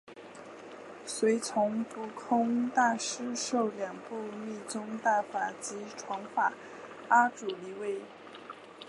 [1.05, 6.51] 随从不空大师受两部密宗大法及传法
[7.07, 8.01] 阿阇黎位。